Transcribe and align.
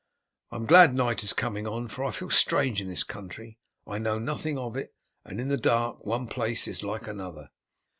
I 0.49 0.55
am 0.55 0.65
glad 0.65 0.95
night 0.95 1.21
is 1.23 1.31
coming 1.31 1.67
on, 1.67 1.87
for 1.87 2.03
I 2.03 2.09
feel 2.09 2.31
strange 2.31 2.81
in 2.81 2.87
this 2.87 3.03
country 3.03 3.59
I 3.85 3.99
know 3.99 4.17
nothing 4.17 4.57
of, 4.57 4.75
and 4.75 5.39
in 5.39 5.47
the 5.49 5.57
dark 5.57 6.03
one 6.07 6.25
place 6.25 6.67
is 6.67 6.81
like 6.81 7.05
another." 7.07 7.51